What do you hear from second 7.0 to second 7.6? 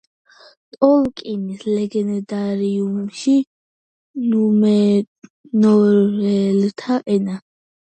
ენა.